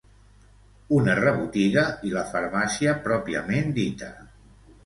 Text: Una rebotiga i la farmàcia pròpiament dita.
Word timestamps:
Una 0.99 1.15
rebotiga 1.19 1.83
i 2.09 2.13
la 2.15 2.25
farmàcia 2.31 2.97
pròpiament 3.07 3.73
dita. 3.81 4.09